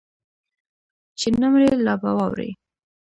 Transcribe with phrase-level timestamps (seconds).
[1.19, 2.49] چې نه مرې لا به واورې